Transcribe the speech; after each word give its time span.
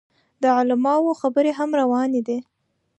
د 0.41 0.43
علماو 0.57 1.17
خبرې 1.21 1.51
هم 1.59 1.69
روانې 1.81 2.21
دي. 2.27 2.37